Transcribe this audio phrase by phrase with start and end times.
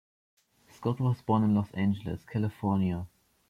[0.71, 3.05] Scott was born in Los Angeles, California.